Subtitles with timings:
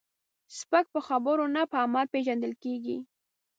[0.57, 2.97] سپک په خبرو نه، په عمل پیژندل کېږي.